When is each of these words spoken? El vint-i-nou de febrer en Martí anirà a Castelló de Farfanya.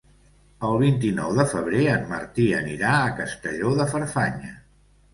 El 0.69 0.79
vint-i-nou 0.83 1.35
de 1.41 1.45
febrer 1.51 1.85
en 1.97 2.09
Martí 2.15 2.49
anirà 2.63 2.97
a 3.05 3.15
Castelló 3.23 3.79
de 3.85 3.91
Farfanya. 3.97 4.61